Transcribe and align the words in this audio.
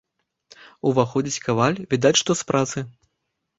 Уваходзіць 0.91 1.43
каваль, 1.45 1.79
відаць, 1.93 2.17
што 2.23 2.31
з 2.43 2.51
працы. 2.51 2.77